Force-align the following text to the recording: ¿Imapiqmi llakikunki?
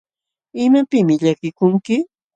¿Imapiqmi 0.63 1.15
llakikunki? 1.23 1.97